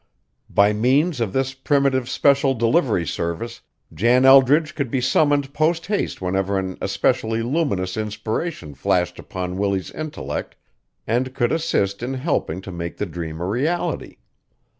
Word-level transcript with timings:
By 0.49 0.73
means 0.73 1.21
of 1.21 1.31
this 1.31 1.53
primitive 1.53 2.09
special 2.09 2.55
delivery 2.55 3.05
service 3.05 3.61
Jan 3.93 4.25
Eldridge 4.25 4.73
could 4.73 4.89
be 4.89 4.99
summoned 4.99 5.53
posthaste 5.53 6.19
whenever 6.19 6.57
an 6.57 6.79
especially 6.81 7.43
luminous 7.43 7.95
inspiration 7.97 8.73
flashed 8.73 9.19
upon 9.19 9.59
Willie's 9.59 9.91
intellect 9.91 10.55
and 11.05 11.35
could 11.35 11.51
assist 11.51 12.01
in 12.01 12.15
helping 12.15 12.61
to 12.61 12.71
make 12.71 12.97
the 12.97 13.05
dream 13.05 13.39
a 13.41 13.45
reality. 13.45 14.17